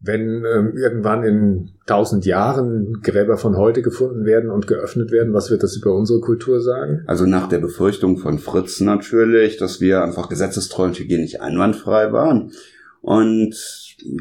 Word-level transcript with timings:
Wenn 0.00 0.44
ähm, 0.44 0.74
irgendwann 0.76 1.24
in 1.24 1.70
tausend 1.86 2.24
Jahren 2.24 3.00
Gräber 3.02 3.36
von 3.36 3.56
heute 3.56 3.82
gefunden 3.82 4.24
werden 4.24 4.50
und 4.50 4.68
geöffnet 4.68 5.10
werden, 5.10 5.34
was 5.34 5.50
wird 5.50 5.64
das 5.64 5.76
über 5.76 5.92
unsere 5.92 6.20
Kultur 6.20 6.60
sagen? 6.60 7.02
Also 7.06 7.26
nach 7.26 7.48
der 7.48 7.58
Befürchtung 7.58 8.16
von 8.18 8.38
Fritz 8.38 8.80
natürlich, 8.80 9.56
dass 9.56 9.80
wir 9.80 10.04
einfach 10.04 10.28
gesetzestreu 10.28 10.84
und 10.84 10.98
hygienisch 10.98 11.40
einwandfrei 11.40 12.12
waren 12.12 12.52
und 13.00 13.56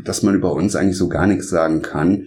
dass 0.04 0.24
man 0.24 0.34
über 0.34 0.54
uns 0.54 0.76
eigentlich 0.76 0.98
so 0.98 1.10
gar 1.10 1.28
nichts 1.28 1.50
sagen 1.50 1.84
kann. 1.84 2.26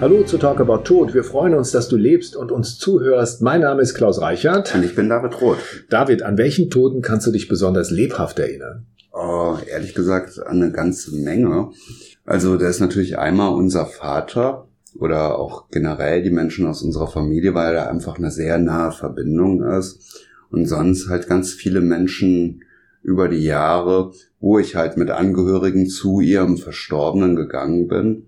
Hallo 0.00 0.22
zu 0.22 0.38
Talk 0.38 0.60
About 0.60 0.84
Tod. 0.84 1.12
Wir 1.12 1.24
freuen 1.24 1.54
uns, 1.54 1.72
dass 1.72 1.88
du 1.88 1.96
lebst 1.96 2.36
und 2.36 2.52
uns 2.52 2.78
zuhörst. 2.78 3.42
Mein 3.42 3.62
Name 3.62 3.82
ist 3.82 3.94
Klaus 3.94 4.20
Reichert. 4.20 4.72
Und 4.72 4.84
ich 4.84 4.94
bin 4.94 5.08
David 5.08 5.40
Roth. 5.40 5.58
David, 5.90 6.22
an 6.22 6.38
welchen 6.38 6.70
Toten 6.70 7.02
kannst 7.02 7.26
du 7.26 7.32
dich 7.32 7.48
besonders 7.48 7.90
lebhaft 7.90 8.38
erinnern? 8.38 8.86
Oh, 9.12 9.56
ehrlich 9.68 9.96
gesagt, 9.96 10.38
an 10.38 10.62
eine 10.62 10.70
ganze 10.70 11.16
Menge. 11.16 11.72
Also, 12.24 12.56
da 12.56 12.68
ist 12.68 12.78
natürlich 12.78 13.18
einmal 13.18 13.52
unser 13.52 13.86
Vater 13.86 14.68
oder 14.96 15.36
auch 15.36 15.68
generell 15.68 16.22
die 16.22 16.30
Menschen 16.30 16.68
aus 16.68 16.82
unserer 16.82 17.08
Familie, 17.08 17.54
weil 17.54 17.74
da 17.74 17.86
einfach 17.88 18.18
eine 18.18 18.30
sehr 18.30 18.58
nahe 18.58 18.92
Verbindung 18.92 19.64
ist. 19.64 20.24
Und 20.52 20.66
sonst 20.66 21.08
halt 21.08 21.26
ganz 21.26 21.52
viele 21.52 21.80
Menschen 21.80 22.62
über 23.02 23.28
die 23.28 23.42
Jahre, 23.42 24.12
wo 24.38 24.60
ich 24.60 24.76
halt 24.76 24.96
mit 24.96 25.10
Angehörigen 25.10 25.88
zu 25.88 26.20
ihrem 26.20 26.56
Verstorbenen 26.56 27.34
gegangen 27.34 27.88
bin 27.88 28.26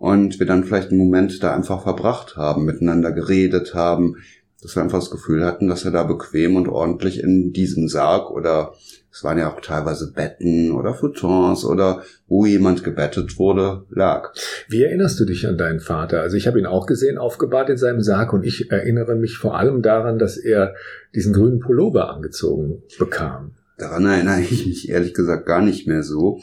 und 0.00 0.40
wir 0.40 0.46
dann 0.46 0.64
vielleicht 0.64 0.88
einen 0.88 0.98
Moment 0.98 1.42
da 1.42 1.54
einfach 1.54 1.82
verbracht 1.82 2.36
haben, 2.36 2.64
miteinander 2.64 3.12
geredet 3.12 3.74
haben, 3.74 4.16
dass 4.62 4.74
wir 4.74 4.82
einfach 4.82 4.98
das 4.98 5.10
Gefühl 5.10 5.44
hatten, 5.44 5.68
dass 5.68 5.84
er 5.84 5.90
da 5.90 6.04
bequem 6.04 6.56
und 6.56 6.68
ordentlich 6.68 7.22
in 7.22 7.52
diesem 7.52 7.86
Sarg 7.86 8.30
oder 8.30 8.72
es 9.12 9.22
waren 9.24 9.36
ja 9.36 9.52
auch 9.52 9.60
teilweise 9.60 10.12
Betten 10.12 10.72
oder 10.72 10.94
Futons 10.94 11.66
oder 11.66 12.02
wo 12.28 12.46
jemand 12.46 12.82
gebettet 12.82 13.38
wurde, 13.38 13.84
lag. 13.90 14.32
Wie 14.68 14.82
erinnerst 14.82 15.20
du 15.20 15.26
dich 15.26 15.46
an 15.46 15.58
deinen 15.58 15.80
Vater? 15.80 16.22
Also 16.22 16.38
ich 16.38 16.46
habe 16.46 16.58
ihn 16.58 16.66
auch 16.66 16.86
gesehen, 16.86 17.18
aufgebahrt 17.18 17.68
in 17.68 17.76
seinem 17.76 18.00
Sarg 18.00 18.32
und 18.32 18.46
ich 18.46 18.70
erinnere 18.70 19.16
mich 19.16 19.36
vor 19.36 19.58
allem 19.58 19.82
daran, 19.82 20.18
dass 20.18 20.38
er 20.38 20.74
diesen 21.14 21.34
grünen 21.34 21.60
Pullover 21.60 22.08
angezogen 22.08 22.82
bekam. 22.98 23.52
Daran 23.76 24.06
erinnere 24.06 24.40
ich 24.40 24.66
mich 24.66 24.88
ehrlich 24.88 25.12
gesagt 25.12 25.44
gar 25.44 25.60
nicht 25.60 25.86
mehr 25.86 26.02
so. 26.02 26.40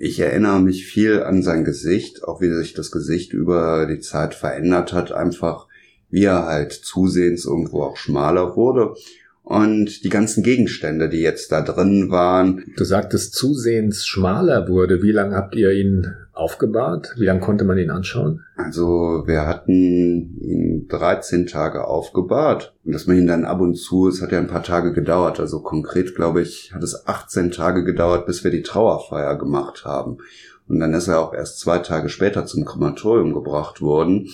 Ich 0.00 0.20
erinnere 0.20 0.60
mich 0.60 0.86
viel 0.86 1.24
an 1.24 1.42
sein 1.42 1.64
Gesicht, 1.64 2.22
auch 2.22 2.40
wie 2.40 2.52
sich 2.54 2.72
das 2.72 2.92
Gesicht 2.92 3.32
über 3.32 3.84
die 3.86 3.98
Zeit 3.98 4.32
verändert 4.32 4.92
hat, 4.92 5.10
einfach 5.10 5.66
wie 6.08 6.22
er 6.22 6.46
halt 6.46 6.72
zusehends 6.72 7.44
irgendwo 7.44 7.82
auch 7.82 7.96
schmaler 7.96 8.54
wurde. 8.54 8.94
Und 9.48 10.04
die 10.04 10.10
ganzen 10.10 10.42
Gegenstände, 10.42 11.08
die 11.08 11.22
jetzt 11.22 11.52
da 11.52 11.62
drin 11.62 12.10
waren. 12.10 12.64
Du 12.76 12.84
sagtest 12.84 13.32
zusehends 13.34 14.04
schmaler 14.04 14.68
wurde. 14.68 15.02
Wie 15.02 15.10
lange 15.10 15.36
habt 15.36 15.56
ihr 15.56 15.72
ihn 15.72 16.06
aufgebahrt? 16.34 17.14
Wie 17.16 17.24
lange 17.24 17.40
konnte 17.40 17.64
man 17.64 17.78
ihn 17.78 17.88
anschauen? 17.88 18.44
Also 18.56 19.22
wir 19.24 19.46
hatten 19.46 19.72
ihn 20.42 20.86
13 20.90 21.46
Tage 21.46 21.86
aufgebahrt. 21.86 22.74
Und 22.84 22.92
dass 22.92 23.06
man 23.06 23.16
ihn 23.16 23.26
dann 23.26 23.46
ab 23.46 23.62
und 23.62 23.76
zu, 23.76 24.08
es 24.08 24.20
hat 24.20 24.32
ja 24.32 24.38
ein 24.38 24.48
paar 24.48 24.62
Tage 24.62 24.92
gedauert. 24.92 25.40
Also 25.40 25.62
konkret, 25.62 26.14
glaube 26.14 26.42
ich, 26.42 26.74
hat 26.74 26.82
es 26.82 27.08
18 27.08 27.50
Tage 27.50 27.84
gedauert, 27.84 28.26
bis 28.26 28.44
wir 28.44 28.50
die 28.50 28.60
Trauerfeier 28.60 29.38
gemacht 29.38 29.86
haben. 29.86 30.18
Und 30.68 30.78
dann 30.78 30.92
ist 30.92 31.08
er 31.08 31.20
auch 31.20 31.32
erst 31.32 31.58
zwei 31.58 31.78
Tage 31.78 32.10
später 32.10 32.44
zum 32.44 32.66
Krematorium 32.66 33.32
gebracht 33.32 33.80
worden. 33.80 34.28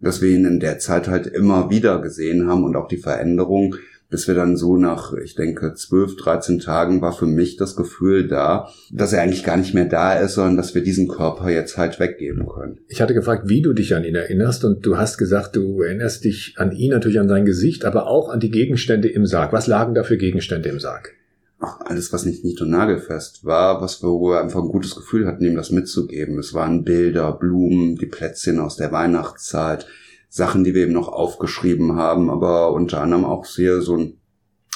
Dass 0.00 0.22
wir 0.22 0.30
ihn 0.30 0.44
in 0.44 0.60
der 0.60 0.78
Zeit 0.78 1.08
halt 1.08 1.26
immer 1.26 1.70
wieder 1.70 2.00
gesehen 2.00 2.48
haben 2.48 2.62
und 2.62 2.76
auch 2.76 2.86
die 2.86 2.98
Veränderung 2.98 3.74
bis 4.14 4.28
wir 4.28 4.36
dann 4.36 4.56
so 4.56 4.76
nach, 4.76 5.12
ich 5.12 5.34
denke, 5.34 5.74
12, 5.74 6.14
13 6.14 6.60
Tagen 6.60 7.00
war 7.00 7.12
für 7.12 7.26
mich 7.26 7.56
das 7.56 7.74
Gefühl 7.74 8.28
da, 8.28 8.68
dass 8.92 9.12
er 9.12 9.22
eigentlich 9.22 9.42
gar 9.42 9.56
nicht 9.56 9.74
mehr 9.74 9.86
da 9.86 10.14
ist, 10.14 10.34
sondern 10.34 10.56
dass 10.56 10.72
wir 10.72 10.84
diesen 10.84 11.08
Körper 11.08 11.50
jetzt 11.50 11.76
halt 11.76 11.98
weggeben 11.98 12.46
können. 12.46 12.78
Ich 12.86 13.02
hatte 13.02 13.12
gefragt, 13.12 13.48
wie 13.48 13.60
du 13.60 13.72
dich 13.72 13.92
an 13.92 14.04
ihn 14.04 14.14
erinnerst 14.14 14.64
und 14.64 14.86
du 14.86 14.98
hast 14.98 15.18
gesagt, 15.18 15.56
du 15.56 15.82
erinnerst 15.82 16.22
dich 16.22 16.54
an 16.58 16.70
ihn 16.70 16.92
natürlich 16.92 17.18
an 17.18 17.28
sein 17.28 17.44
Gesicht, 17.44 17.84
aber 17.84 18.06
auch 18.06 18.28
an 18.28 18.38
die 18.38 18.52
Gegenstände 18.52 19.08
im 19.08 19.26
Sarg. 19.26 19.52
Was 19.52 19.66
lagen 19.66 19.94
da 19.94 20.04
für 20.04 20.16
Gegenstände 20.16 20.68
im 20.68 20.78
Sarg? 20.78 21.12
Ach, 21.58 21.80
alles, 21.80 22.12
was 22.12 22.24
nicht 22.24 22.44
nicht 22.44 22.62
und 22.62 22.70
nagelfest 22.70 23.44
war, 23.44 23.82
was 23.82 24.00
wir 24.00 24.40
einfach 24.40 24.62
ein 24.62 24.68
gutes 24.68 24.94
Gefühl 24.94 25.26
hatten, 25.26 25.44
ihm 25.44 25.56
das 25.56 25.72
mitzugeben. 25.72 26.38
Es 26.38 26.54
waren 26.54 26.84
Bilder, 26.84 27.32
Blumen, 27.32 27.96
die 27.96 28.06
Plätzchen 28.06 28.60
aus 28.60 28.76
der 28.76 28.92
Weihnachtszeit, 28.92 29.88
Sachen, 30.34 30.64
die 30.64 30.74
wir 30.74 30.82
eben 30.82 30.92
noch 30.92 31.06
aufgeschrieben 31.06 31.94
haben, 31.94 32.28
aber 32.28 32.72
unter 32.72 33.00
anderem 33.00 33.24
auch 33.24 33.44
sehr 33.44 33.80
so 33.82 33.96
ein 33.96 34.18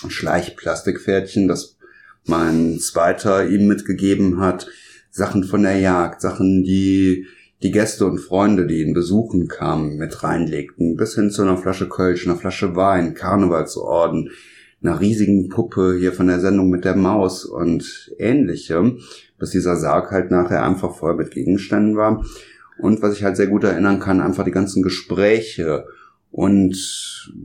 Schleichplastikpferdchen, 0.06 1.48
das 1.48 1.78
mein 2.26 2.78
zweiter 2.78 3.48
ihm 3.48 3.66
mitgegeben 3.66 4.38
hat, 4.38 4.68
Sachen 5.10 5.42
von 5.42 5.64
der 5.64 5.76
Jagd, 5.80 6.20
Sachen, 6.20 6.62
die 6.62 7.26
die 7.64 7.72
Gäste 7.72 8.06
und 8.06 8.20
Freunde, 8.20 8.68
die 8.68 8.82
ihn 8.82 8.94
besuchen 8.94 9.48
kamen, 9.48 9.96
mit 9.96 10.22
reinlegten, 10.22 10.94
bis 10.94 11.16
hin 11.16 11.32
zu 11.32 11.42
einer 11.42 11.56
Flasche 11.56 11.88
Kölsch, 11.88 12.24
einer 12.24 12.36
Flasche 12.36 12.76
Wein, 12.76 13.14
Karnevalsorden, 13.14 14.30
einer 14.80 15.00
riesigen 15.00 15.48
Puppe 15.48 15.96
hier 15.98 16.12
von 16.12 16.28
der 16.28 16.38
Sendung 16.38 16.70
mit 16.70 16.84
der 16.84 16.94
Maus 16.94 17.44
und 17.44 18.12
ähnlichem, 18.16 19.00
bis 19.40 19.50
dieser 19.50 19.74
Sarg 19.74 20.12
halt 20.12 20.30
nachher 20.30 20.62
einfach 20.62 20.94
voll 20.94 21.16
mit 21.16 21.32
Gegenständen 21.32 21.96
war. 21.96 22.24
Und 22.78 23.02
was 23.02 23.16
ich 23.16 23.24
halt 23.24 23.36
sehr 23.36 23.48
gut 23.48 23.64
erinnern 23.64 24.00
kann, 24.00 24.20
einfach 24.20 24.44
die 24.44 24.50
ganzen 24.50 24.82
Gespräche 24.82 25.86
und 26.30 26.76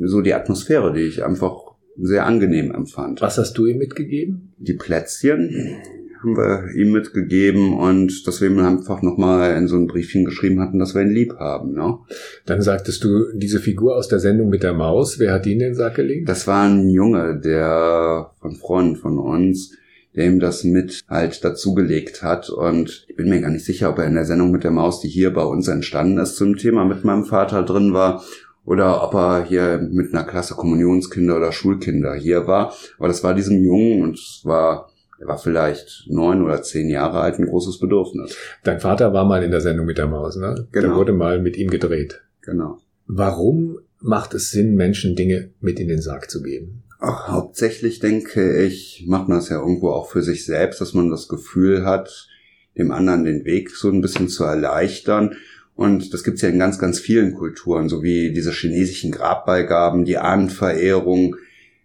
so 0.02 0.22
die 0.22 0.34
Atmosphäre, 0.34 0.94
die 0.94 1.02
ich 1.02 1.24
einfach 1.24 1.74
sehr 1.98 2.26
angenehm 2.26 2.72
empfand. 2.72 3.22
Was 3.22 3.38
hast 3.38 3.54
du 3.54 3.66
ihm 3.66 3.78
mitgegeben? 3.78 4.54
Die 4.58 4.74
Plätzchen 4.74 5.78
haben 6.24 6.38
wir 6.38 6.72
ihm 6.74 6.92
mitgegeben 6.92 7.74
und 7.74 8.26
dass 8.26 8.42
wir 8.42 8.50
ihm 8.50 8.60
einfach 8.60 9.02
nochmal 9.02 9.58
in 9.58 9.68
so 9.68 9.76
ein 9.76 9.88
Briefchen 9.88 10.26
geschrieben 10.26 10.62
hatten, 10.62 10.80
dass 10.80 10.96
wir 10.96 11.02
ihn 11.02 11.10
lieb 11.10 11.36
haben. 11.38 11.74
Ne? 11.74 11.98
Dann 12.46 12.62
sagtest 12.62 13.04
du, 13.04 13.26
diese 13.34 13.60
Figur 13.60 13.96
aus 13.96 14.08
der 14.08 14.20
Sendung 14.20 14.50
mit 14.50 14.64
der 14.64 14.74
Maus, 14.74 15.20
wer 15.20 15.34
hat 15.34 15.46
die 15.46 15.54
in 15.54 15.60
den 15.60 15.76
Sack 15.76 15.96
gelegt? 15.96 16.30
Das 16.30 16.48
war 16.48 16.64
ein 16.64 16.90
Junge, 16.90 17.40
der 17.40 18.32
von 18.40 18.56
Freunden 18.56 18.96
von 18.96 19.20
uns, 19.20 19.76
der 20.16 20.26
ihm 20.28 20.40
das 20.40 20.64
mit 20.64 21.02
halt 21.10 21.44
dazugelegt 21.44 22.24
hat. 22.24 22.50
Und 22.50 23.06
ich 23.08 23.16
bin 23.16 23.30
mir 23.30 23.42
gar 23.42 23.50
nicht 23.50 23.66
sicher, 23.66 23.90
ob 23.90 24.00
er 24.00 24.06
in 24.06 24.16
der 24.16 24.26
Sendung 24.26 24.52
mit 24.52 24.64
der 24.64 24.72
Maus, 24.72 25.00
die 25.02 25.10
hier 25.10 25.34
bei 25.34 25.44
uns 25.44 25.68
entstanden 25.68 26.18
ist, 26.18 26.36
zum 26.36 26.58
Thema 26.58 26.86
mit 26.86 27.04
meinem 27.04 27.26
Vater 27.26 27.64
drin 27.64 27.94
war 27.94 28.24
oder 28.66 29.04
ob 29.04 29.14
er 29.14 29.44
hier 29.44 29.78
mit 29.78 30.14
einer 30.14 30.24
Klasse 30.24 30.56
Kommunionskinder 30.56 31.36
oder 31.36 31.52
Schulkinder 31.52 32.14
hier 32.16 32.48
war. 32.48 32.74
Aber 32.98 33.08
das 33.08 33.24
war 33.24 33.34
diesem 33.34 33.64
Jungen 33.64 34.04
und 34.04 34.16
es 34.16 34.42
war, 34.44 34.90
er 35.20 35.28
war 35.28 35.38
vielleicht 35.38 36.06
neun 36.08 36.42
oder 36.42 36.62
zehn 36.62 36.90
Jahre 36.90 37.20
alt, 37.20 37.40
ein 37.40 37.48
großes 37.48 37.80
Bedürfnis. 37.80 38.38
Dein 38.64 38.80
Vater 38.80 39.14
war 39.14 39.26
mal 39.26 39.44
in 39.44 39.52
der 39.52 39.62
Sendung 39.62 39.86
mit 39.86 39.98
der 39.98 40.08
Maus, 40.08 40.38
ne? 40.38 40.68
Genau. 40.72 40.90
Da 40.90 40.96
wurde 40.96 41.14
mal 41.14 41.42
mit 41.42 41.58
ihm 41.58 41.70
gedreht. 41.70 42.22
Genau. 42.42 42.80
Warum 43.06 43.80
macht 44.00 44.34
es 44.34 44.52
Sinn, 44.52 44.76
Menschen 44.76 45.16
Dinge 45.16 45.52
mit 45.60 45.80
in 45.80 45.88
den 45.88 46.02
Sarg 46.02 46.30
zu 46.30 46.42
geben? 46.42 46.83
Ach, 47.06 47.28
hauptsächlich 47.28 48.00
denke 48.00 48.64
ich, 48.64 49.04
macht 49.08 49.28
man 49.28 49.40
es 49.40 49.50
ja 49.50 49.60
irgendwo 49.60 49.90
auch 49.90 50.10
für 50.10 50.22
sich 50.22 50.46
selbst, 50.46 50.80
dass 50.80 50.94
man 50.94 51.10
das 51.10 51.28
Gefühl 51.28 51.84
hat, 51.84 52.30
dem 52.78 52.92
anderen 52.92 53.26
den 53.26 53.44
Weg 53.44 53.72
so 53.72 53.90
ein 53.90 54.00
bisschen 54.00 54.30
zu 54.30 54.46
erleichtern. 54.46 55.36
Und 55.76 56.14
das 56.14 56.24
gibt's 56.24 56.44
ja 56.44 56.48
in 56.48 56.60
ganz, 56.60 56.80
ganz 56.80 57.00
vielen 57.00 57.34
Kulturen, 57.34 57.90
so 57.90 58.04
wie 58.04 58.32
diese 58.32 58.54
chinesischen 58.54 59.12
Grabbeigaben, 59.12 60.06
die 60.06 60.18
Ahnenverehrung 60.18 61.36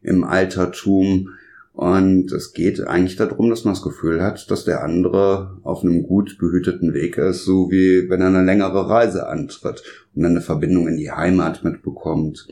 im 0.02 0.22
Altertum. 0.22 1.30
Und 1.72 2.30
es 2.30 2.52
geht 2.52 2.86
eigentlich 2.86 3.16
darum, 3.16 3.50
dass 3.50 3.64
man 3.64 3.74
das 3.74 3.82
Gefühl 3.82 4.22
hat, 4.22 4.48
dass 4.52 4.66
der 4.66 4.84
andere 4.84 5.58
auf 5.64 5.82
einem 5.82 6.04
gut 6.04 6.38
behüteten 6.38 6.94
Weg 6.94 7.18
ist, 7.18 7.44
so 7.44 7.72
wie 7.72 8.08
wenn 8.08 8.20
er 8.20 8.28
eine 8.28 8.44
längere 8.44 8.88
Reise 8.88 9.26
antritt 9.26 9.82
und 10.14 10.22
dann 10.22 10.30
eine 10.30 10.42
Verbindung 10.42 10.86
in 10.86 10.96
die 10.96 11.10
Heimat 11.10 11.64
mitbekommt. 11.64 12.46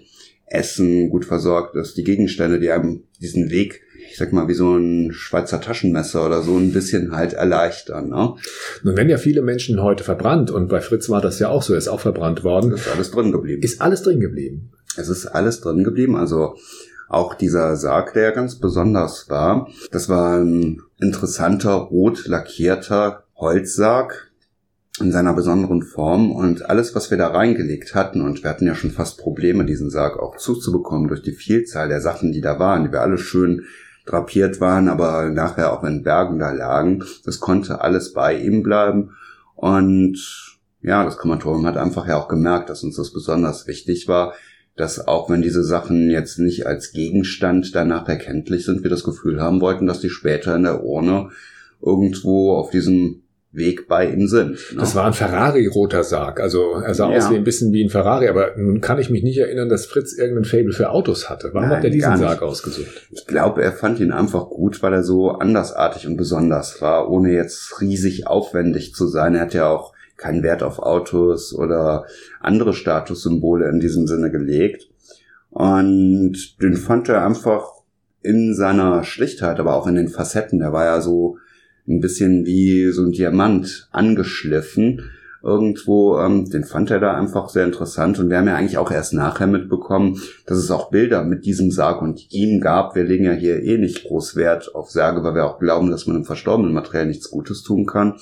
Essen 0.47 1.11
gut 1.11 1.25
versorgt 1.25 1.75
ist, 1.77 1.97
die 1.97 2.05
Gegenstände, 2.05 2.61
die 2.61 2.71
einem 2.71 3.03
diesen 3.21 3.51
Weg, 3.51 3.83
ich 4.11 4.17
sag 4.17 4.33
mal, 4.33 4.49
wie 4.49 4.55
so 4.55 4.77
ein 4.77 5.13
Schweizer 5.13 5.61
Taschenmesser 5.61 6.25
oder 6.25 6.43
so 6.43 6.57
ein 6.57 6.73
bisschen 6.73 7.17
halt 7.17 7.33
erleichtern. 7.33 8.11
Ne? 8.11 8.35
Nun 8.85 8.97
werden 8.97 9.09
ja 9.09 9.19
viele 9.19 9.43
Menschen 9.43 9.83
heute 9.83 10.05
verbrannt 10.05 10.51
und 10.51 10.69
bei 10.69 10.81
Fritz 10.81 11.09
war 11.09 11.21
das 11.21 11.39
ja 11.41 11.49
auch 11.49 11.63
so, 11.63 11.73
er 11.73 11.79
ist 11.79 11.89
auch 11.89 12.01
verbrannt 12.01 12.45
worden. 12.45 12.73
Ist 12.73 12.89
alles 12.89 13.11
drin 13.11 13.33
geblieben. 13.33 13.63
Ist 13.63 13.81
alles 13.81 14.03
drin 14.03 14.21
geblieben. 14.21 14.71
Es 14.97 15.09
ist 15.09 15.27
alles 15.27 15.61
drin 15.61 15.85
geblieben, 15.85 16.17
also 16.17 16.57
auch 17.09 17.35
dieser 17.35 17.77
Sarg, 17.77 18.15
der 18.15 18.33
ganz 18.33 18.57
besonders 18.57 19.29
war. 19.29 19.69
Das 19.91 20.09
war 20.09 20.39
ein 20.39 20.83
interessanter, 21.01 21.73
rot 21.73 22.27
lackierter 22.27 23.25
Holzsarg, 23.37 24.31
in 25.01 25.13
seiner 25.13 25.35
besonderen 25.35 25.83
Form. 25.83 26.33
Und 26.33 26.69
alles, 26.69 26.95
was 26.95 27.11
wir 27.11 27.19
da 27.19 27.29
reingelegt 27.29 27.95
hatten, 27.95 28.21
und 28.21 28.43
wir 28.43 28.51
hatten 28.51 28.67
ja 28.67 28.75
schon 28.75 28.91
fast 28.91 29.19
Probleme, 29.19 29.65
diesen 29.65 29.91
Sarg 29.91 30.19
auch 30.19 30.37
zuzubekommen 30.37 31.09
durch 31.09 31.23
die 31.23 31.33
Vielzahl 31.33 31.89
der 31.89 32.01
Sachen, 32.01 32.33
die 32.33 32.41
da 32.41 32.59
waren, 32.59 32.85
die 32.85 32.93
wir 32.93 33.03
alle 33.03 33.19
schön 33.19 33.65
drapiert 34.07 34.61
waren, 34.61 34.89
aber 34.89 35.31
nachher 35.31 35.73
auch 35.73 35.83
in 35.85 36.03
Bergen 36.03 36.39
da 36.39 36.53
lagen, 36.53 37.05
das 37.25 37.41
konnte 37.41 37.81
alles 37.81 38.13
bei 38.13 38.39
ihm 38.39 38.63
bleiben. 38.63 39.11
Und 39.57 40.57
ja, 40.81 41.05
das 41.05 41.19
Krematorium 41.19 41.67
hat 41.67 41.77
einfach 41.77 42.07
ja 42.07 42.17
auch 42.17 42.29
gemerkt, 42.29 42.71
dass 42.71 42.85
uns 42.85 42.97
das 42.97 43.13
besonders 43.13 43.67
wichtig 43.67 44.07
war, 44.07 44.35
dass 44.77 45.09
auch 45.09 45.29
wenn 45.31 45.43
diese 45.43 45.65
Sachen 45.65 46.11
jetzt 46.11 46.39
nicht 46.39 46.67
als 46.67 46.93
Gegenstand 46.93 47.75
danach 47.75 48.09
erkenntlich 48.09 48.65
sind, 48.65 48.83
wir 48.83 48.91
das 48.91 49.05
Gefühl 49.05 49.41
haben 49.41 49.61
wollten, 49.61 49.87
dass 49.87 50.01
die 50.01 50.11
später 50.11 50.55
in 50.55 50.63
der 50.63 50.85
Urne 50.85 51.31
irgendwo 51.81 52.53
auf 52.53 52.71
diesem 52.71 53.23
Weg 53.53 53.89
bei 53.89 54.09
ihm 54.09 54.29
sind. 54.29 54.51
Ne? 54.73 54.81
Das 54.81 54.95
war 54.95 55.07
ein 55.07 55.13
Ferrari-roter 55.13 56.05
Sarg. 56.05 56.41
Also 56.41 56.75
er 56.75 56.95
sah 56.95 57.11
ja. 57.11 57.17
aus 57.17 57.31
wie 57.31 57.37
ein 57.37 57.45
bisschen 57.45 57.73
wie 57.73 57.83
ein 57.83 57.91
Ferrari, 57.91 58.29
aber 58.29 58.57
nun 58.57 58.81
kann 58.81 58.99
ich 58.99 59.09
mich 59.09 59.23
nicht 59.23 59.39
erinnern, 59.39 59.69
dass 59.69 59.87
Fritz 59.87 60.13
irgendein 60.17 60.45
Fable 60.45 60.73
für 60.73 60.91
Autos 60.91 61.31
hatte. 61.31 61.51
Warum 61.53 61.69
Nein, 61.69 61.79
hat 61.79 61.85
er 61.85 61.91
diesen 61.91 62.17
Sarg 62.17 62.43
ausgesucht? 62.43 63.09
Ich 63.11 63.27
glaube, 63.27 63.63
er 63.63 63.73
fand 63.73 64.01
ihn 64.01 64.13
einfach 64.13 64.51
gut, 64.51 64.83
weil 64.83 64.93
er 64.93 65.03
so 65.03 65.31
andersartig 65.31 66.07
und 66.07 66.17
besonders 66.17 66.83
war, 66.83 67.11
ohne 67.11 67.33
jetzt 67.33 67.81
riesig 67.81 68.27
aufwendig 68.27 68.95
zu 68.95 69.07
sein. 69.07 69.35
Er 69.35 69.43
hat 69.43 69.55
ja 69.55 69.69
auch 69.69 69.95
keinen 70.17 70.43
Wert 70.43 70.63
auf 70.63 70.79
Autos 70.79 71.55
oder 71.55 72.07
andere 72.41 72.73
Statussymbole 72.73 73.69
in 73.69 73.81
diesem 73.81 74.07
Sinne 74.07 74.31
gelegt. 74.31 74.89
Und 75.51 76.61
den 76.61 76.77
fand 76.77 77.09
er 77.09 77.25
einfach 77.25 77.65
in 78.21 78.55
seiner 78.55 79.05
Schlichtheit, 79.05 79.61
aber 79.61 79.75
auch 79.75 79.87
in 79.87 79.95
den 79.95 80.09
Facetten. 80.09 80.59
Der 80.59 80.73
war 80.73 80.85
ja 80.85 81.01
so 81.01 81.39
ein 81.89 82.01
bisschen 82.01 82.47
wie 82.47 82.91
so 82.91 83.03
ein 83.03 83.13
Diamant 83.13 83.89
angeschliffen 83.93 85.11
irgendwo. 85.43 86.19
Ähm, 86.19 86.51
den 86.51 86.65
fand 86.65 86.91
er 86.91 87.01
da 87.01 87.15
einfach 87.15 87.49
sehr 87.49 87.65
interessant 87.65 88.19
und 88.19 88.29
wir 88.31 88.39
haben 88.39 88.49
ja 88.49 88.57
eigentlich 88.57 88.79
auch 88.79 88.91
erst 88.91 89.13
nachher 89.13 89.47
mitbekommen, 89.47 90.21
dass 90.47 90.59
es 90.59 90.71
auch 90.71 90.91
Bilder 90.91 91.25
mit 91.25 91.45
diesem 91.45 91.71
Sarg 91.71 92.03
und 92.03 92.33
ihm 92.33 92.61
gab. 92.61 92.95
Wir 92.97 93.05
legen 93.05 93.25
ja 93.25 93.33
hier 93.33 93.63
eh 93.63 93.79
nicht 93.79 94.05
groß 94.05 94.37
Wert 94.37 94.75
auf 94.75 94.91
Särge, 94.91 95.23
weil 95.23 95.35
wir 95.35 95.47
auch 95.47 95.59
glauben, 95.59 95.91
dass 95.91 96.07
man 96.07 96.17
im 96.17 96.25
verstorbenen 96.25 96.73
Material 96.73 97.07
nichts 97.07 97.31
Gutes 97.31 97.63
tun 97.63 97.87
kann 97.87 98.17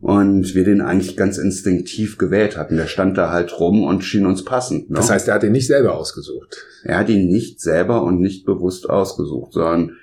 und 0.00 0.54
wir 0.54 0.64
den 0.64 0.80
eigentlich 0.80 1.16
ganz 1.16 1.38
instinktiv 1.38 2.18
gewählt 2.18 2.56
hatten. 2.56 2.76
Der 2.76 2.86
stand 2.86 3.16
da 3.16 3.30
halt 3.30 3.58
rum 3.58 3.82
und 3.82 4.04
schien 4.04 4.26
uns 4.26 4.44
passend. 4.44 4.90
Ne? 4.90 4.96
Das 4.96 5.10
heißt, 5.10 5.28
er 5.28 5.34
hat 5.34 5.44
ihn 5.44 5.52
nicht 5.52 5.66
selber 5.66 5.96
ausgesucht. 5.96 6.64
Er 6.84 6.98
hat 6.98 7.08
ihn 7.08 7.28
nicht 7.28 7.60
selber 7.60 8.02
und 8.02 8.20
nicht 8.20 8.44
bewusst 8.44 8.90
ausgesucht, 8.90 9.54
sondern 9.54 9.96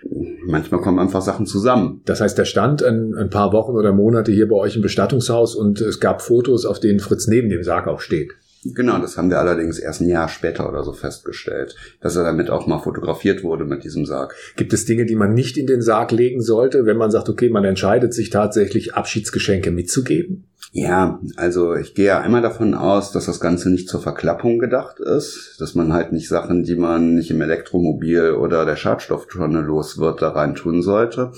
manchmal 0.46 0.82
kommen 0.82 1.00
einfach 1.00 1.22
Sachen 1.22 1.46
zusammen. 1.46 2.02
Das 2.06 2.22
heißt, 2.22 2.38
er 2.40 2.46
stand 2.46 2.84
ein, 2.84 3.14
ein 3.16 3.30
paar 3.30 3.54
Wochen 3.54 3.74
oder 3.74 3.94
Monate 3.94 4.32
hier 4.32 4.48
bei 4.48 4.56
euch 4.56 4.76
im 4.76 4.82
Bestattungshaus 4.82 5.56
und 5.56 5.80
es 5.80 6.00
gab 6.00 6.22
Fotos, 6.22 6.66
auf 6.66 6.80
denen 6.80 7.00
Fritz 7.00 7.28
neben 7.28 7.50
dem 7.50 7.64
Sarg 7.64 7.88
auch 7.88 8.02
steht. 8.02 8.32
Genau, 8.66 9.00
das 9.00 9.18
haben 9.18 9.30
wir 9.30 9.40
allerdings 9.40 9.78
erst 9.78 10.02
ein 10.02 10.08
Jahr 10.08 10.30
später 10.30 10.70
oder 10.70 10.84
so 10.84 10.94
festgestellt, 10.94 11.76
dass 12.02 12.16
er 12.16 12.24
damit 12.24 12.50
auch 12.50 12.66
mal 12.66 12.80
fotografiert 12.80 13.44
wurde 13.44 13.66
mit 13.66 13.84
diesem 13.84 14.06
Sarg. 14.06 14.36
Gibt 14.56 14.72
es 14.72 14.86
Dinge, 14.86 15.06
die 15.06 15.16
man 15.16 15.34
nicht 15.34 15.58
in 15.58 15.68
den 15.68 15.82
Sarg 15.82 16.12
legen 16.12 16.42
sollte, 16.42 16.86
wenn 16.86 16.98
man 16.98 17.12
sagt, 17.12 17.28
okay, 17.28 17.50
man 17.50 17.66
entscheidet 17.66 18.14
sich 18.14 18.30
tatsächlich 18.30 18.96
Abschiedsgeschenke 18.96 19.72
mitzugeben? 19.72 20.46
Ja, 20.72 21.20
also 21.36 21.76
ich 21.76 21.94
gehe 21.94 22.08
ja 22.08 22.22
einmal 22.22 22.42
davon 22.42 22.74
aus, 22.74 23.12
dass 23.12 23.26
das 23.26 23.40
Ganze 23.40 23.70
nicht 23.70 23.90
zur 23.90 24.02
Verklappung 24.02 24.58
gedacht 24.58 25.00
ist, 25.00 25.58
dass 25.60 25.76
man 25.76 25.94
halt 25.94 26.12
nicht 26.12 26.28
Sachen, 26.28 26.64
die 26.64 26.76
man 26.76 27.14
nicht 27.14 27.30
im 27.30 27.42
Elektromobil 27.42 28.32
oder 28.32 28.66
der 28.66 28.76
Schadstofftonne 28.76 29.62
los 29.62 30.00
wird, 30.00 30.22
da 30.22 30.30
rein 30.30 30.56
tun 30.56 30.82
sollte. 30.82 31.32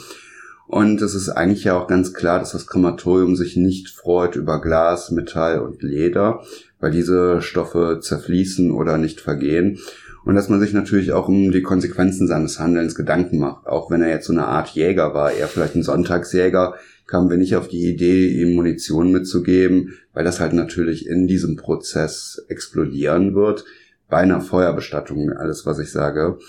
Und 0.68 1.02
es 1.02 1.14
ist 1.14 1.30
eigentlich 1.30 1.66
ja 1.66 1.78
auch 1.78 1.88
ganz 1.88 2.14
klar, 2.14 2.40
dass 2.40 2.54
das 2.54 2.66
Krematorium 2.66 3.36
sich 3.36 3.56
nicht 3.56 3.90
freut 3.90 4.36
über 4.36 4.62
Glas, 4.62 5.12
Metall 5.12 5.60
und 5.60 5.84
Leder, 5.84 6.42
weil 6.80 6.92
diese 6.92 7.42
Stoffe 7.42 8.00
zerfließen 8.02 8.72
oder 8.72 8.98
nicht 8.98 9.22
vergehen. 9.22 9.80
Und 10.26 10.36
dass 10.36 10.50
man 10.50 10.60
sich 10.60 10.74
natürlich 10.74 11.12
auch 11.12 11.28
um 11.28 11.52
die 11.52 11.62
Konsequenzen 11.62 12.28
seines 12.28 12.60
Handelns 12.60 12.96
Gedanken 12.96 13.38
macht. 13.38 13.68
Auch 13.68 13.92
wenn 13.92 14.02
er 14.02 14.10
jetzt 14.10 14.26
so 14.26 14.34
eine 14.34 14.48
Art 14.48 14.70
Jäger 14.70 15.14
war, 15.14 15.32
eher 15.32 15.48
vielleicht 15.48 15.76
ein 15.76 15.84
Sonntagsjäger, 15.84 16.76
kamen 17.06 17.30
wir 17.30 17.38
nicht 17.38 17.56
auf 17.56 17.68
die 17.68 17.88
Idee, 17.88 18.28
ihm 18.30 18.56
Munition 18.56 19.12
mitzugeben, 19.12 19.94
weil 20.14 20.24
das 20.24 20.40
halt 20.40 20.54
natürlich 20.54 21.08
in 21.08 21.28
diesem 21.28 21.56
Prozess 21.56 22.44
explodieren 22.48 23.36
wird. 23.36 23.66
Bei 24.10 24.18
einer 24.18 24.42
Feuerbestattung, 24.42 25.32
alles 25.32 25.66
was 25.68 25.78
ich 25.78 25.92
sage. 25.92 26.40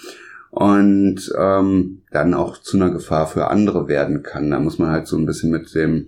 Und 0.51 1.31
ähm, 1.39 2.03
dann 2.11 2.33
auch 2.33 2.57
zu 2.59 2.79
einer 2.79 2.91
Gefahr 2.91 3.27
für 3.27 3.49
andere 3.49 3.89
werden 3.89 4.23
kann. 4.23 4.51
Da 4.51 4.59
muss 4.59 4.79
man 4.79 4.91
halt 4.91 5.07
so 5.07 5.19
ein 5.19 5.27
bisschen 5.27 5.51
mit 5.51 5.75
dem 5.75 6.07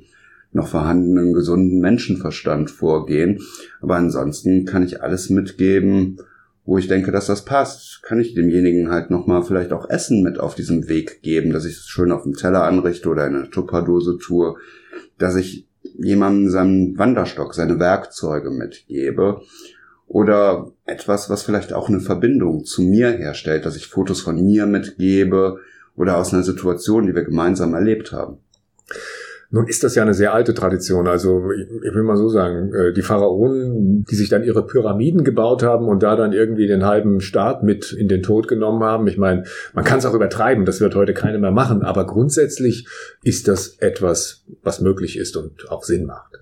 noch 0.53 0.69
vorhandenen 0.69 1.33
gesunden 1.33 1.81
Menschenverstand 1.81 2.71
vorgehen. 2.71 3.41
Aber 3.81 3.97
ansonsten 3.97 4.65
kann 4.65 4.83
ich 4.83 5.03
alles 5.03 5.31
mitgeben, 5.31 6.19
wo 6.65 6.79
ich 6.79 6.89
denke, 6.89 7.13
dass 7.13 7.27
das 7.27 7.45
passt. 7.45 8.03
Kann 8.03 8.21
ich 8.21 8.35
demjenigen 8.35 8.91
halt 8.91 9.11
nochmal 9.11 9.43
vielleicht 9.43 9.73
auch 9.73 9.89
Essen 9.89 10.23
mit 10.23 10.39
auf 10.39 10.55
diesem 10.55 10.89
Weg 10.89 11.23
geben, 11.23 11.53
dass 11.53 11.65
ich 11.65 11.77
es 11.77 11.87
schön 11.87 12.13
auf 12.13 12.23
dem 12.23 12.35
Teller 12.35 12.65
anrichte 12.65 13.09
oder 13.09 13.27
in 13.27 13.37
eine 13.37 13.51
Tupperdose 13.51 14.19
tue, 14.19 14.57
dass 15.19 15.37
ich 15.37 15.67
jemandem 15.97 16.51
seinen 16.51 16.99
Wanderstock, 16.99 17.55
seine 17.55 17.79
Werkzeuge 17.79 18.51
mitgebe 18.51 19.41
oder 20.07 20.73
etwas, 20.85 21.29
was 21.29 21.43
vielleicht 21.43 21.73
auch 21.73 21.89
eine 21.89 22.01
Verbindung 22.01 22.65
zu 22.65 22.83
mir 22.83 23.11
herstellt, 23.11 23.67
dass 23.67 23.77
ich 23.77 23.89
Fotos 23.89 24.21
von 24.21 24.45
mir 24.45 24.67
mitgebe 24.67 25.59
oder 25.97 26.17
aus 26.17 26.33
einer 26.33 26.43
Situation, 26.43 27.07
die 27.07 27.15
wir 27.15 27.25
gemeinsam 27.25 27.75
erlebt 27.75 28.13
haben. 28.13 28.39
Nun 29.51 29.67
ist 29.67 29.83
das 29.83 29.95
ja 29.95 30.03
eine 30.03 30.13
sehr 30.13 30.35
alte 30.35 30.53
Tradition. 30.53 31.09
Also 31.09 31.51
ich, 31.51 31.95
will 31.95 32.03
mal 32.03 32.19
so 32.19 32.29
sagen, 32.29 32.71
äh, 32.75 32.93
die 32.93 33.01
Pharaonen, 33.01 34.05
die 34.05 34.15
sich 34.15 34.29
dann 34.29 34.45
ihre 34.45 34.67
Pyramiden 34.67 35.25
gebaut 35.25 35.63
haben 35.63 35.87
und 35.89 36.03
da 36.03 36.17
dann 36.17 36.35
irgendwie 36.35 36.67
den 36.67 36.85
halben 36.85 37.23
Staat 37.23 37.63
mit 37.63 37.93
in 37.93 38.09
den 38.09 38.23
Tod 38.23 38.47
genommen 38.47 38.83
haben. 38.83 39.07
Ich 39.07 39.17
meine, 39.17 39.45
man 39.73 39.87
kann 39.87 40.01
es 40.01 40.07
auch 40.07 40.13
übertreiben, 40.13 40.67
das 40.67 40.83
wird 40.83 40.95
heute 40.95 41.15
keiner 41.15 41.39
mehr 41.39 41.51
machen, 41.51 41.83
aber 41.83 42.07
grundsätzlich 42.07 42.87
ist 43.23 43.49
das 43.49 43.79
etwas, 43.79 44.45
was 44.63 44.83
möglich 44.83 45.17
ist 45.17 45.35
und 45.39 45.71
auch 45.71 45.83
Sinn 45.83 46.05
macht. 46.05 46.41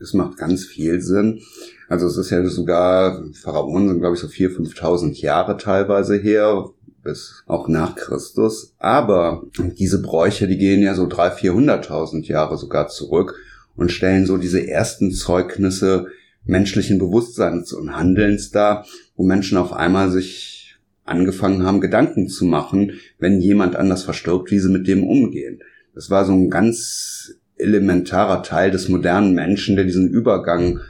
Es 0.00 0.12
macht 0.14 0.36
ganz 0.36 0.64
viel 0.64 1.00
Sinn. 1.00 1.40
Also 1.88 2.06
es 2.06 2.16
ist 2.16 2.30
ja 2.30 2.44
sogar, 2.44 3.22
Pharaonen 3.34 3.88
sind 3.88 4.00
glaube 4.00 4.14
ich 4.16 4.20
so 4.20 4.26
4.000, 4.26 4.74
5.000 4.74 5.20
Jahre 5.20 5.56
teilweise 5.56 6.16
her, 6.16 6.64
bis 7.08 7.42
auch 7.46 7.68
nach 7.68 7.96
Christus. 7.96 8.74
Aber 8.78 9.42
diese 9.56 10.02
Bräuche, 10.02 10.46
die 10.46 10.58
gehen 10.58 10.82
ja 10.82 10.94
so 10.94 11.04
300.000, 11.04 11.86
400.000 11.88 12.26
Jahre 12.26 12.58
sogar 12.58 12.88
zurück 12.88 13.34
und 13.76 13.90
stellen 13.90 14.26
so 14.26 14.36
diese 14.36 14.66
ersten 14.68 15.10
Zeugnisse 15.10 16.08
menschlichen 16.44 16.98
Bewusstseins 16.98 17.72
und 17.72 17.96
Handelns 17.96 18.50
dar, 18.50 18.84
wo 19.16 19.24
Menschen 19.24 19.56
auf 19.56 19.72
einmal 19.72 20.10
sich 20.10 20.76
angefangen 21.04 21.64
haben, 21.64 21.80
Gedanken 21.80 22.28
zu 22.28 22.44
machen, 22.44 22.92
wenn 23.18 23.40
jemand 23.40 23.76
anders 23.76 24.02
verstirbt, 24.02 24.50
wie 24.50 24.58
sie 24.58 24.70
mit 24.70 24.86
dem 24.86 25.04
umgehen. 25.04 25.60
Das 25.94 26.10
war 26.10 26.26
so 26.26 26.32
ein 26.32 26.50
ganz 26.50 27.34
elementarer 27.56 28.42
Teil 28.42 28.70
des 28.70 28.88
modernen 28.88 29.34
Menschen, 29.34 29.76
der 29.76 29.84
diesen 29.84 30.08
Übergang 30.10 30.80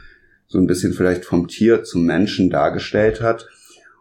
so 0.49 0.59
ein 0.59 0.67
bisschen 0.67 0.95
vielleicht 0.95 1.25
vom 1.25 1.47
Tier 1.47 1.85
zum 1.85 2.05
Menschen 2.05 2.51
dargestellt 2.51 3.21
hat. 3.21 3.47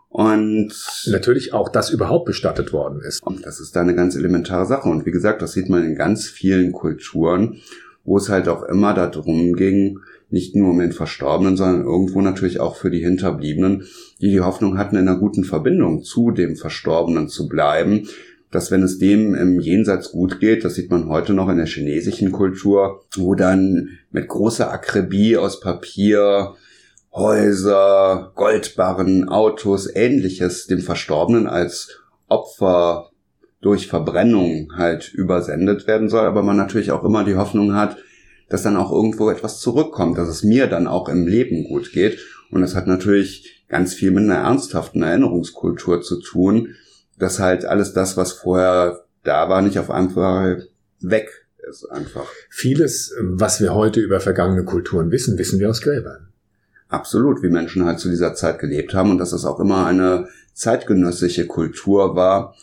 Und 0.09 0.73
natürlich 1.05 1.53
auch 1.53 1.69
das 1.69 1.89
überhaupt 1.89 2.25
bestattet 2.25 2.73
worden 2.73 3.01
ist. 3.01 3.21
Und 3.23 3.45
das 3.45 3.59
ist 3.59 3.75
da 3.75 3.81
eine 3.81 3.95
ganz 3.95 4.15
elementare 4.15 4.65
Sache. 4.65 4.89
Und 4.89 5.05
wie 5.05 5.11
gesagt, 5.11 5.41
das 5.41 5.51
sieht 5.51 5.69
man 5.69 5.83
in 5.83 5.95
ganz 5.95 6.27
vielen 6.27 6.71
Kulturen, 6.71 7.57
wo 8.03 8.17
es 8.17 8.29
halt 8.29 8.47
auch 8.47 8.63
immer 8.63 8.93
darum 8.93 9.53
ging, 9.53 9.99
nicht 10.29 10.55
nur 10.55 10.71
um 10.71 10.79
den 10.79 10.93
Verstorbenen, 10.93 11.57
sondern 11.57 11.85
irgendwo 11.85 12.21
natürlich 12.21 12.59
auch 12.59 12.75
für 12.75 12.89
die 12.89 13.03
Hinterbliebenen, 13.03 13.83
die 14.21 14.29
die 14.29 14.41
Hoffnung 14.41 14.77
hatten, 14.77 14.95
in 14.95 15.07
einer 15.07 15.19
guten 15.19 15.43
Verbindung 15.43 16.03
zu 16.03 16.31
dem 16.31 16.55
Verstorbenen 16.55 17.29
zu 17.29 17.47
bleiben, 17.47 18.07
dass 18.51 18.71
wenn 18.71 18.83
es 18.83 18.97
dem 18.97 19.35
im 19.35 19.59
Jenseits 19.59 20.11
gut 20.11 20.39
geht, 20.39 20.63
das 20.63 20.75
sieht 20.75 20.89
man 20.89 21.09
heute 21.09 21.33
noch 21.33 21.49
in 21.49 21.57
der 21.57 21.65
chinesischen 21.65 22.31
Kultur, 22.31 23.03
wo 23.15 23.35
dann 23.35 23.89
mit 24.11 24.27
großer 24.27 24.71
Akribie 24.71 25.37
aus 25.37 25.59
Papier 25.59 26.55
Häuser, 27.17 28.31
Goldbarren, 28.35 29.27
Autos, 29.27 29.89
ähnliches 29.93 30.67
dem 30.67 30.81
Verstorbenen 30.81 31.47
als 31.47 31.99
Opfer 32.27 33.09
durch 33.59 33.87
Verbrennung 33.87 34.73
halt 34.75 35.11
übersendet 35.15 35.87
werden 35.87 36.09
soll, 36.09 36.25
aber 36.25 36.43
man 36.43 36.57
natürlich 36.57 36.91
auch 36.91 37.03
immer 37.03 37.23
die 37.23 37.35
Hoffnung 37.35 37.73
hat, 37.73 37.97
dass 38.49 38.61
dann 38.61 38.77
auch 38.77 38.91
irgendwo 38.91 39.31
etwas 39.31 39.59
zurückkommt, 39.59 40.19
dass 40.19 40.29
es 40.29 40.43
mir 40.43 40.67
dann 40.67 40.85
auch 40.85 41.09
im 41.09 41.25
Leben 41.25 41.63
gut 41.63 41.91
geht. 41.91 42.19
Und 42.51 42.61
das 42.61 42.75
hat 42.75 42.85
natürlich 42.85 43.65
ganz 43.67 43.95
viel 43.95 44.11
mit 44.11 44.23
einer 44.23 44.43
ernsthaften 44.43 45.01
Erinnerungskultur 45.01 46.01
zu 46.01 46.21
tun, 46.21 46.75
dass 47.17 47.39
halt 47.39 47.65
alles 47.65 47.93
das, 47.93 48.15
was 48.15 48.31
vorher 48.31 49.05
da 49.23 49.49
war, 49.49 49.63
nicht 49.63 49.79
auf 49.79 49.89
einmal 49.89 50.67
weg 51.01 51.47
ist 51.67 51.85
einfach. 51.85 52.27
Vieles, 52.49 53.13
was 53.19 53.59
wir 53.59 53.73
heute 53.73 54.01
über 54.01 54.19
vergangene 54.19 54.63
Kulturen 54.63 55.11
wissen, 55.11 55.39
wissen 55.39 55.59
wir 55.59 55.69
aus 55.69 55.81
Gräbern. 55.81 56.27
Absolut, 56.89 57.43
wie 57.43 57.49
Menschen 57.49 57.85
halt 57.85 57.99
zu 57.99 58.09
dieser 58.09 58.33
Zeit 58.33 58.59
gelebt 58.59 58.93
haben 58.93 59.11
und 59.11 59.17
dass 59.17 59.31
das 59.31 59.45
auch 59.45 59.59
immer 59.59 59.85
eine 59.85 60.27
zeitgenössische 60.53 61.45
Kultur 61.45 62.15
war, 62.15 62.55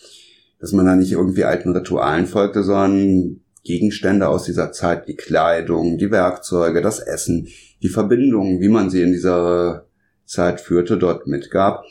dass 0.60 0.72
man 0.72 0.86
da 0.86 0.96
nicht 0.96 1.12
irgendwie 1.12 1.44
alten 1.44 1.76
Ritualen 1.76 2.26
folgte, 2.26 2.62
sondern 2.62 3.40
Gegenstände 3.64 4.28
aus 4.28 4.44
dieser 4.44 4.72
Zeit, 4.72 5.08
die 5.08 5.16
Kleidung, 5.16 5.98
die 5.98 6.10
Werkzeuge, 6.10 6.80
das 6.82 7.00
Essen, 7.00 7.48
die 7.82 7.88
Verbindungen, 7.88 8.60
wie 8.60 8.68
man 8.68 8.90
sie 8.90 9.02
in 9.02 9.12
dieser 9.12 9.86
Zeit 10.24 10.60
führte, 10.60 10.96
dort 10.96 11.26
mitgab. 11.26 11.84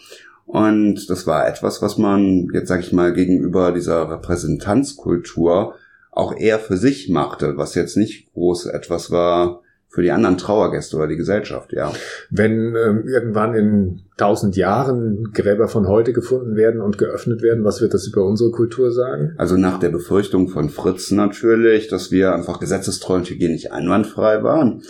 Und 0.46 1.10
das 1.10 1.26
war 1.26 1.48
etwas, 1.48 1.82
was 1.82 1.98
man 1.98 2.48
jetzt 2.54 2.68
sag 2.68 2.82
ich 2.82 2.94
mal 2.94 3.14
gegenüber 3.14 3.72
dieser 3.72 4.10
Repräsentanzkultur 4.10 5.76
auch 6.12 6.36
eher 6.36 6.60
für 6.60 6.78
sich 6.78 7.10
machte, 7.10 7.58
was 7.58 7.76
jetzt 7.76 7.98
nicht 7.98 8.32
groß 8.34 8.68
etwas 8.68 9.10
war, 9.10 9.62
für 9.94 10.02
die 10.02 10.12
anderen 10.12 10.40
Trauergäste 10.40 10.98
oder 10.98 11.06
die 11.06 11.18
Gesellschaft, 11.18 11.72
ja. 11.72 11.94
Wenn 12.32 12.76
ähm, 12.76 13.08
irgendwann 13.08 13.54
in 13.54 14.02
tausend 14.18 14.56
Jahren 14.56 15.30
Gräber 15.34 15.68
von 15.68 15.88
heute 15.88 16.14
gefunden 16.14 16.56
werden 16.56 16.82
und 16.82 16.98
geöffnet 16.98 17.44
werden, 17.44 17.64
was 17.64 17.80
wird 17.80 17.94
das 17.94 18.08
über 18.08 18.26
unsere 18.26 18.50
Kultur 18.50 18.92
sagen? 18.92 19.36
Also 19.38 19.56
nach 19.56 19.78
der 19.80 19.90
Befürchtung 19.90 20.50
von 20.50 20.70
Fritz 20.70 21.12
natürlich, 21.12 21.90
dass 21.90 22.10
wir 22.10 22.34
einfach 22.34 22.60
gesetzestreu 22.60 23.18
und 23.18 23.30
hygienisch 23.30 23.72
einwandfrei 23.72 24.42
waren 24.42 24.82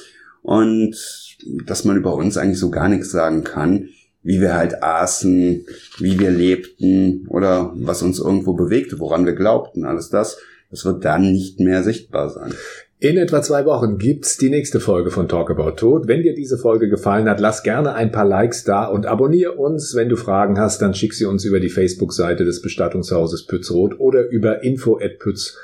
und 0.41 0.95
dass 1.65 1.83
man 1.83 1.97
über 1.97 2.15
uns 2.15 2.37
eigentlich 2.37 2.59
so 2.59 2.71
gar 2.71 2.87
nichts 2.87 3.11
sagen 3.11 3.43
kann, 3.43 3.89
wie 4.21 4.39
wir 4.39 4.53
halt 4.53 4.83
aßen, 4.83 5.65
wie 5.97 6.17
wir 6.17 6.31
lebten 6.31 7.27
oder 7.27 7.73
was 7.75 8.01
uns 8.03 8.19
irgendwo 8.19 8.53
bewegte, 8.53 8.99
woran 8.99 9.25
wir 9.25 9.33
glaubten, 9.33 9.83
alles 9.83 10.09
das, 10.09 10.37
das 10.71 10.85
wird 10.85 11.03
dann 11.03 11.33
nicht 11.33 11.59
mehr 11.59 11.83
sichtbar 11.83 12.29
sein. 12.29 12.53
In 13.03 13.17
etwa 13.17 13.41
zwei 13.41 13.65
Wochen 13.65 13.97
gibt's 13.97 14.37
die 14.37 14.49
nächste 14.49 14.79
Folge 14.79 15.11
von 15.11 15.27
Talk 15.27 15.51
About 15.51 15.71
Tod. 15.71 16.07
Wenn 16.07 16.21
dir 16.23 16.33
diese 16.33 16.57
Folge 16.57 16.87
gefallen 16.87 17.27
hat, 17.27 17.41
lass 17.41 17.61
gerne 17.61 17.95
ein 17.95 18.13
paar 18.13 18.23
Likes 18.23 18.63
da 18.63 18.85
und 18.85 19.07
abonniere 19.07 19.51
uns. 19.55 19.93
Wenn 19.93 20.07
du 20.07 20.15
Fragen 20.15 20.57
hast, 20.57 20.81
dann 20.81 20.93
schick 20.93 21.13
sie 21.13 21.25
uns 21.25 21.43
über 21.43 21.59
die 21.59 21.67
Facebook-Seite 21.67 22.45
des 22.45 22.61
Bestattungshauses 22.61 23.45
Pützroth 23.45 23.99
oder 23.99 24.29
über 24.29 24.63
info 24.63 25.01
at 25.01 25.19
pütz 25.19 25.57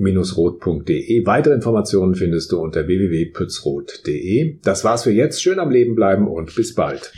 roth.de. 0.00 1.26
Weitere 1.26 1.54
Informationen 1.54 2.16
findest 2.16 2.50
du 2.50 2.58
unter 2.58 2.88
www.pützroth.de. 2.88 4.56
Das 4.64 4.82
war's 4.82 5.04
für 5.04 5.12
jetzt. 5.12 5.40
Schön 5.40 5.60
am 5.60 5.70
Leben 5.70 5.94
bleiben 5.94 6.26
und 6.26 6.52
bis 6.56 6.74
bald. 6.74 7.12